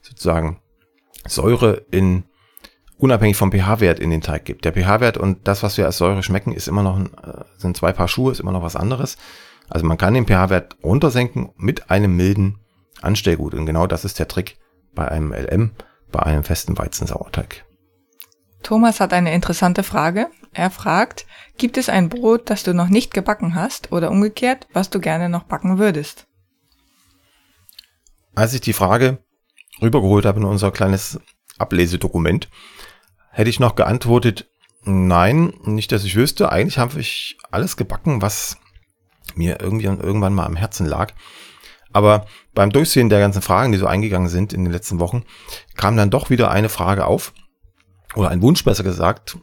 [0.01, 0.59] sozusagen
[1.27, 2.23] Säure in
[2.97, 4.65] unabhängig vom pH-Wert in den Teig gibt.
[4.65, 7.77] Der pH-Wert und das, was wir als Säure schmecken, ist immer noch, ein, äh, sind
[7.77, 9.17] zwei Paar Schuhe, ist immer noch was anderes.
[9.69, 12.59] Also man kann den pH-Wert runtersenken mit einem milden
[13.01, 13.53] Anstellgut.
[13.53, 14.57] Und genau das ist der Trick
[14.93, 15.71] bei einem LM
[16.11, 17.65] bei einem festen Weizensauerteig.
[18.63, 20.27] Thomas hat eine interessante Frage.
[20.53, 21.25] Er fragt,
[21.57, 25.29] gibt es ein Brot, das du noch nicht gebacken hast oder umgekehrt, was du gerne
[25.29, 26.27] noch backen würdest?
[28.35, 29.19] Als ich die Frage
[29.81, 31.19] rübergeholt habe in unser kleines
[31.57, 32.49] Ablesedokument,
[33.37, 34.49] hätte ich noch geantwortet,
[34.83, 36.51] nein, nicht, dass ich wüsste.
[36.51, 38.57] Eigentlich habe ich alles gebacken, was
[39.35, 41.13] mir irgendwie irgendwann mal am Herzen lag.
[41.93, 45.23] Aber beim Durchsehen der ganzen Fragen, die so eingegangen sind in den letzten Wochen,
[45.75, 47.33] kam dann doch wieder eine Frage auf,
[48.15, 49.37] oder ein Wunsch besser gesagt,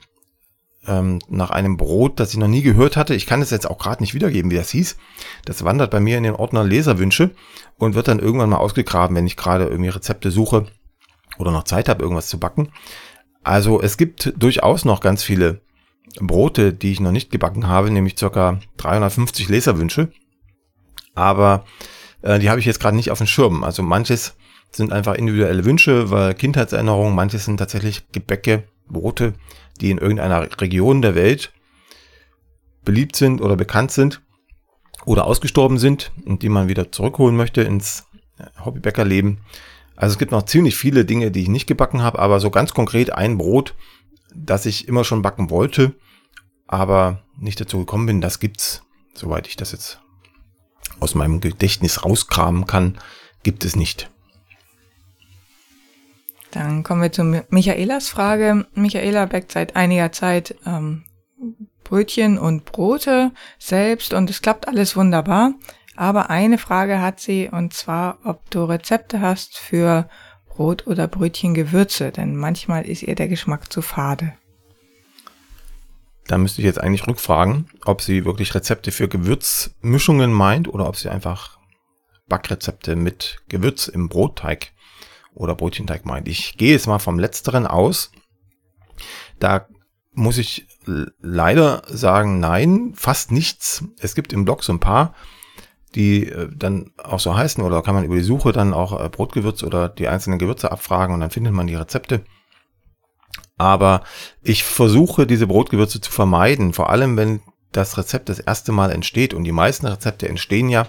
[0.88, 3.14] ähm, nach einem Brot, das ich noch nie gehört hatte.
[3.14, 4.96] Ich kann es jetzt auch gerade nicht wiedergeben, wie das hieß.
[5.44, 7.30] Das wandert bei mir in den Ordner Leserwünsche
[7.78, 10.66] und wird dann irgendwann mal ausgegraben, wenn ich gerade irgendwie Rezepte suche
[11.38, 12.72] oder noch Zeit habe, irgendwas zu backen.
[13.44, 15.60] Also es gibt durchaus noch ganz viele
[16.20, 20.08] Brote, die ich noch nicht gebacken habe, nämlich circa 350 Leserwünsche.
[21.14, 21.64] Aber
[22.22, 23.62] äh, die habe ich jetzt gerade nicht auf dem Schirm.
[23.62, 24.34] Also manches
[24.70, 29.34] sind einfach individuelle Wünsche, weil Kindheitserinnerungen, manches sind tatsächlich Gebäcke, Brote,
[29.80, 31.52] die in irgendeiner Region der Welt
[32.84, 34.20] beliebt sind oder bekannt sind
[35.04, 38.06] oder ausgestorben sind und die man wieder zurückholen möchte ins
[38.64, 39.38] Hobbybäckerleben.
[39.96, 42.74] Also es gibt noch ziemlich viele Dinge, die ich nicht gebacken habe, aber so ganz
[42.74, 43.74] konkret ein Brot,
[44.34, 45.94] das ich immer schon backen wollte,
[46.66, 48.82] aber nicht dazu gekommen bin, das gibt's,
[49.14, 50.00] soweit ich das jetzt
[51.00, 52.98] aus meinem Gedächtnis rauskramen kann,
[53.42, 54.10] gibt es nicht.
[56.50, 58.66] Dann kommen wir zu Michaelas Frage.
[58.74, 61.04] Michaela backt seit einiger Zeit ähm,
[61.82, 65.54] Brötchen und Brote selbst und es klappt alles wunderbar.
[65.96, 70.08] Aber eine Frage hat sie und zwar, ob du Rezepte hast für
[70.48, 74.34] Brot oder Brötchengewürze, denn manchmal ist ihr der Geschmack zu fade.
[76.26, 80.96] Da müsste ich jetzt eigentlich rückfragen, ob sie wirklich Rezepte für Gewürzmischungen meint oder ob
[80.96, 81.58] sie einfach
[82.28, 84.72] Backrezepte mit Gewürz im Brotteig
[85.34, 86.28] oder Brötchenteig meint.
[86.28, 88.10] Ich gehe jetzt mal vom letzteren aus.
[89.38, 89.66] Da
[90.12, 93.84] muss ich leider sagen, nein, fast nichts.
[93.98, 95.14] Es gibt im Blog so ein paar,
[95.94, 99.08] die äh, dann auch so heißen oder kann man über die Suche dann auch äh,
[99.08, 102.24] Brotgewürz oder die einzelnen Gewürze abfragen und dann findet man die Rezepte.
[103.56, 104.02] Aber
[104.42, 107.40] ich versuche diese Brotgewürze zu vermeiden, vor allem wenn
[107.72, 110.88] das Rezept das erste Mal entsteht und die meisten Rezepte entstehen ja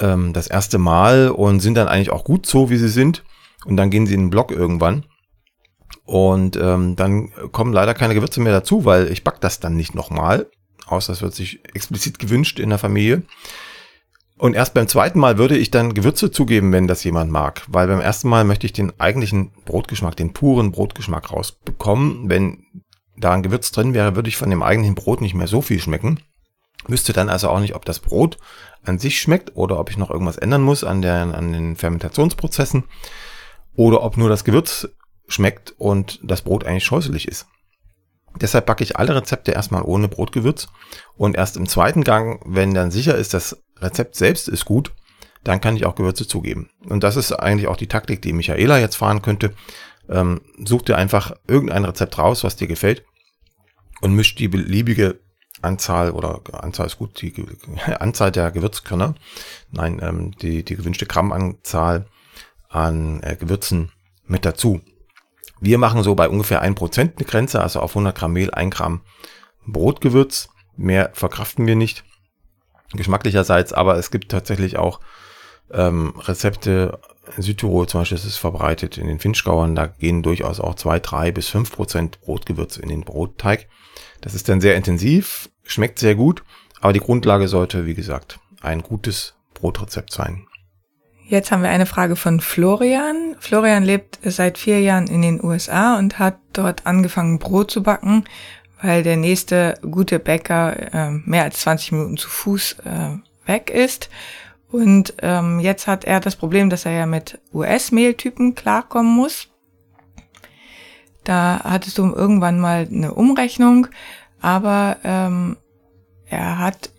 [0.00, 3.24] ähm, das erste Mal und sind dann eigentlich auch gut so, wie sie sind.
[3.64, 5.04] Und dann gehen sie in den Blog irgendwann.
[6.04, 9.94] Und ähm, dann kommen leider keine Gewürze mehr dazu, weil ich back das dann nicht
[9.94, 10.50] nochmal.
[10.86, 13.22] Außer es wird sich explizit gewünscht in der Familie.
[14.38, 17.62] Und erst beim zweiten Mal würde ich dann Gewürze zugeben, wenn das jemand mag.
[17.66, 22.28] Weil beim ersten Mal möchte ich den eigentlichen Brotgeschmack, den puren Brotgeschmack rausbekommen.
[22.28, 22.64] Wenn
[23.16, 25.80] da ein Gewürz drin wäre, würde ich von dem eigentlichen Brot nicht mehr so viel
[25.80, 26.20] schmecken.
[26.86, 28.38] Müsste dann also auch nicht, ob das Brot
[28.84, 32.84] an sich schmeckt oder ob ich noch irgendwas ändern muss an, der, an den Fermentationsprozessen
[33.74, 34.88] oder ob nur das Gewürz
[35.26, 37.46] schmeckt und das Brot eigentlich scheußlich ist.
[38.40, 40.68] Deshalb backe ich alle Rezepte erstmal ohne Brotgewürz
[41.16, 44.92] und erst im zweiten Gang, wenn dann sicher ist, das Rezept selbst ist gut,
[45.44, 46.70] dann kann ich auch Gewürze zugeben.
[46.88, 49.54] Und das ist eigentlich auch die Taktik, die Michaela jetzt fahren könnte.
[50.08, 53.04] Ähm, such dir einfach irgendein Rezept raus, was dir gefällt
[54.00, 55.20] und misch die beliebige
[55.62, 57.34] Anzahl oder Anzahl ist gut, die
[57.98, 59.14] Anzahl der Gewürzkörner,
[59.70, 62.06] nein, ähm, die, die gewünschte Grammanzahl
[62.68, 63.90] an äh, Gewürzen
[64.26, 64.80] mit dazu.
[65.60, 69.00] Wir machen so bei ungefähr 1% eine Grenze, also auf 100 Gramm Mehl 1 Gramm
[69.66, 70.48] Brotgewürz.
[70.76, 72.04] Mehr verkraften wir nicht,
[72.94, 75.00] geschmacklicherseits, aber es gibt tatsächlich auch
[75.70, 76.98] ähm, Rezepte
[77.36, 81.00] in Südtirol zum Beispiel ist es verbreitet, in den Finchgauern, da gehen durchaus auch 2,
[81.00, 83.66] 3 bis 5% Brotgewürz in den Brotteig.
[84.20, 86.42] Das ist dann sehr intensiv, schmeckt sehr gut,
[86.80, 90.46] aber die Grundlage sollte, wie gesagt, ein gutes Brotrezept sein.
[91.26, 93.36] Jetzt haben wir eine Frage von Florian.
[93.38, 98.24] Florian lebt seit vier Jahren in den USA und hat dort angefangen, Brot zu backen,
[98.80, 104.08] weil der nächste gute Bäcker äh, mehr als 20 Minuten zu Fuß äh, weg ist.
[104.70, 109.48] Und ähm, jetzt hat er das Problem, dass er ja mit US-Mehltypen klarkommen muss.
[111.24, 113.88] Da hattest du irgendwann mal eine Umrechnung,
[114.40, 115.56] aber ähm,
[116.26, 116.90] er hat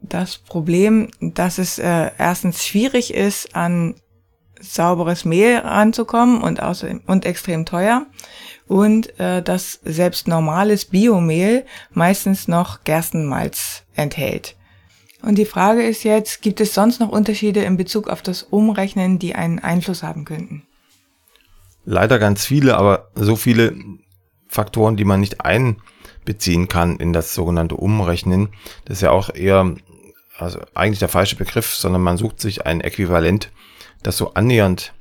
[0.00, 3.94] das Problem, dass es äh, erstens schwierig ist, an
[4.60, 8.06] sauberes Mehl ranzukommen und außerdem und extrem teuer
[8.68, 14.54] und äh, dass selbst normales Biomehl meistens noch Gerstenmalz enthält.
[15.22, 19.18] Und die Frage ist jetzt, gibt es sonst noch Unterschiede in Bezug auf das Umrechnen,
[19.18, 20.68] die einen Einfluss haben könnten?
[21.88, 23.74] leider ganz viele, aber so viele
[24.46, 28.50] Faktoren, die man nicht einbeziehen kann in das sogenannte Umrechnen.
[28.84, 29.74] Das ist ja auch eher,
[30.36, 33.50] also eigentlich der falsche Begriff, sondern man sucht sich ein Äquivalent,
[34.02, 34.92] das so annähernd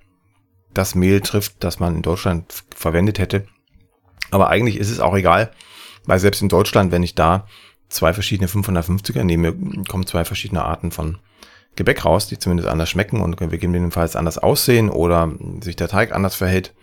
[0.73, 3.45] das Mehl trifft, das man in Deutschland verwendet hätte.
[4.31, 5.51] Aber eigentlich ist es auch egal,
[6.05, 7.47] weil selbst in Deutschland, wenn ich da
[7.89, 9.53] zwei verschiedene 550er nehme,
[9.87, 11.19] kommen zwei verschiedene Arten von
[11.75, 16.35] Gebäck raus, die zumindest anders schmecken und gegebenenfalls anders aussehen oder sich der Teig anders
[16.35, 16.73] verhält.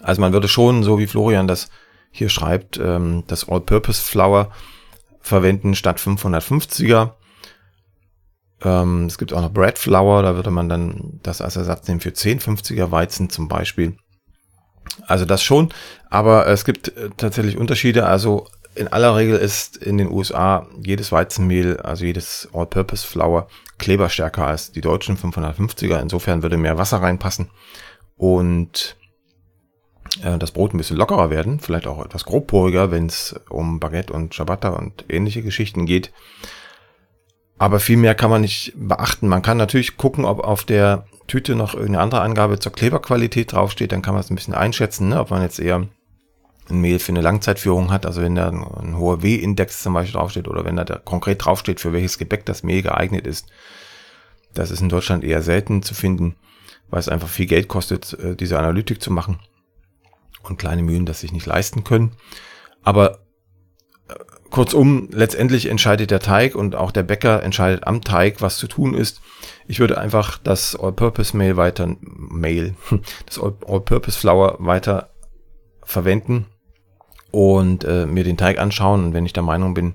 [0.00, 1.68] Also man würde schon, so wie Florian das
[2.10, 4.50] hier schreibt, ähm, das All-Purpose Flour
[5.20, 7.12] verwenden statt 550er.
[8.62, 12.00] Ähm, es gibt auch noch Bread Flour, da würde man dann das als Ersatz nehmen
[12.00, 13.96] für 1050er Weizen zum Beispiel.
[15.06, 15.70] Also das schon,
[16.10, 18.06] aber es gibt äh, tatsächlich Unterschiede.
[18.06, 24.46] Also in aller Regel ist in den USA jedes Weizenmehl, also jedes All-Purpose Flour, kleberstärker
[24.46, 26.00] als die deutschen 550er.
[26.00, 27.50] Insofern würde mehr Wasser reinpassen
[28.16, 28.96] und
[30.22, 34.12] äh, das Brot ein bisschen lockerer werden, vielleicht auch etwas grobporiger, wenn es um Baguette
[34.12, 36.12] und Ciabatta und ähnliche Geschichten geht.
[37.58, 39.28] Aber viel mehr kann man nicht beachten.
[39.28, 43.92] Man kann natürlich gucken, ob auf der Tüte noch irgendeine andere Angabe zur Kleberqualität draufsteht,
[43.92, 45.20] dann kann man es ein bisschen einschätzen, ne?
[45.20, 45.86] ob man jetzt eher
[46.68, 50.48] ein Mehl für eine Langzeitführung hat, also wenn da ein, hoher W-Index zum Beispiel draufsteht
[50.48, 53.48] oder wenn da, da konkret draufsteht, für welches Gebäck das Mehl geeignet ist.
[54.52, 56.36] Das ist in Deutschland eher selten zu finden,
[56.90, 59.40] weil es einfach viel Geld kostet, äh, diese Analytik zu machen
[60.42, 62.12] und kleine Mühlen das sich nicht leisten können.
[62.82, 63.23] Aber
[64.54, 68.94] kurzum, letztendlich entscheidet der Teig und auch der Bäcker entscheidet am Teig, was zu tun
[68.94, 69.20] ist.
[69.66, 72.76] Ich würde einfach das All-Purpose-Mail weiter, Mail,
[73.26, 75.10] das All-Purpose-Flour weiter
[75.82, 76.46] verwenden
[77.32, 79.06] und äh, mir den Teig anschauen.
[79.06, 79.94] Und wenn ich der Meinung bin,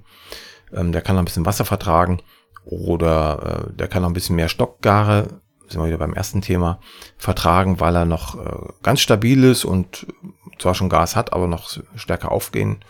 [0.73, 2.21] ähm, der kann noch ein bisschen Wasser vertragen
[2.65, 6.81] oder äh, der kann noch ein bisschen mehr Stockgare, sind wir wieder beim ersten Thema,
[7.17, 10.05] vertragen, weil er noch äh, ganz stabil ist und
[10.59, 12.83] zwar schon Gas hat, aber noch stärker aufgehen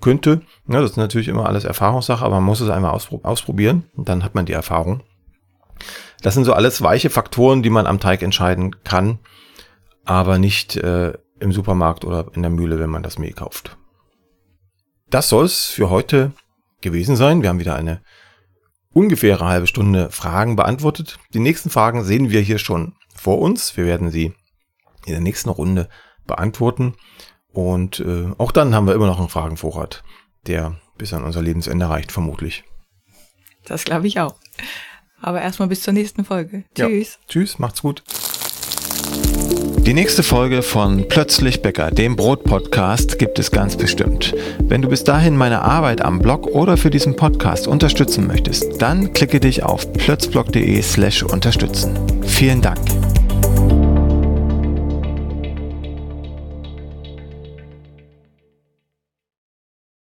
[0.00, 0.42] könnte.
[0.68, 4.08] Ja, das ist natürlich immer alles Erfahrungssache, aber man muss es einmal auspro ausprobieren und
[4.08, 5.02] dann hat man die Erfahrung.
[6.22, 9.18] Das sind so alles weiche Faktoren, die man am Teig entscheiden kann,
[10.04, 13.76] aber nicht äh, im Supermarkt oder in der Mühle, wenn man das Mehl kauft.
[15.08, 16.32] Das soll es für heute
[16.80, 17.42] gewesen sein.
[17.42, 18.00] Wir haben wieder eine
[18.92, 21.18] ungefähre halbe Stunde Fragen beantwortet.
[21.32, 23.76] Die nächsten Fragen sehen wir hier schon vor uns.
[23.76, 24.34] Wir werden sie
[25.06, 25.88] in der nächsten Runde
[26.26, 26.94] beantworten.
[27.52, 30.02] Und äh, auch dann haben wir immer noch einen Fragenvorrat,
[30.46, 32.64] der bis an unser Lebensende reicht, vermutlich.
[33.64, 34.36] Das glaube ich auch.
[35.20, 36.64] Aber erstmal bis zur nächsten Folge.
[36.74, 37.14] Tschüss.
[37.14, 37.26] Ja.
[37.28, 38.02] Tschüss, macht's gut.
[39.86, 44.34] Die nächste Folge von Plötzlich Bäcker, dem Brot-Podcast, gibt es ganz bestimmt.
[44.60, 49.12] Wenn du bis dahin meine Arbeit am Blog oder für diesen Podcast unterstützen möchtest, dann
[49.14, 51.98] klicke dich auf plötzblog.de slash unterstützen.
[52.22, 52.78] Vielen Dank.